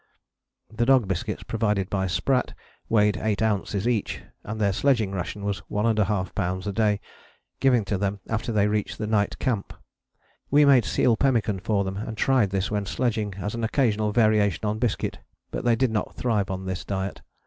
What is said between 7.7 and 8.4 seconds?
to them